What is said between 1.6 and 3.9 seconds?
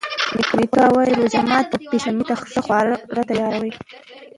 او پیشلمي ته ښه خواړه تیاروي.